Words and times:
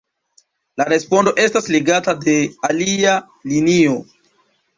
La 0.81 0.87
respondo 0.93 1.33
estas 1.43 1.67
legata 1.75 2.15
de 2.23 2.35
alia 2.71 3.15
linio. 3.53 3.95